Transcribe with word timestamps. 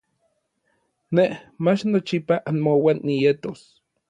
Nej, 1.19 1.29
mach 1.67 1.85
nochipa 1.91 2.35
anmouan 2.53 3.05
nietos. 3.05 3.63